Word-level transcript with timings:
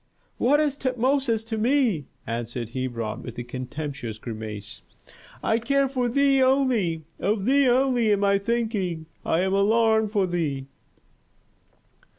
"What 0.39 0.59
is 0.59 0.77
Tutmosis 0.77 1.43
to 1.45 1.59
me?" 1.59 2.07
answered 2.25 2.69
Hebron, 2.71 3.21
with 3.21 3.37
a 3.37 3.43
contemptuous 3.43 4.17
grimace. 4.17 4.81
"I 5.43 5.59
care 5.59 5.87
for 5.87 6.09
thee 6.09 6.41
only! 6.41 7.03
Of 7.19 7.45
thee 7.45 7.67
only 7.69 8.11
am 8.11 8.23
I 8.23 8.39
thinking, 8.39 9.05
I 9.23 9.41
am 9.41 9.53
alarmed 9.53 10.09
for 10.11 10.25
thee!" 10.25 10.65